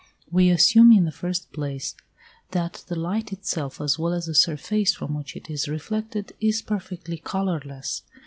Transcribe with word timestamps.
We 0.31 0.49
assume, 0.49 0.91
in 0.91 1.05
the 1.05 1.11
first 1.11 1.53
place, 1.53 1.93
that 2.53 2.83
the 2.87 2.95
light 2.95 3.31
itself 3.31 3.79
as 3.79 3.99
well 3.99 4.13
as 4.13 4.25
the 4.25 4.33
surface 4.33 4.95
from 4.95 5.13
which 5.13 5.35
it 5.35 5.47
is 5.47 5.67
reflected, 5.67 6.33
is 6.39 6.63
perfectly 6.63 7.19
colourless. 7.19 8.01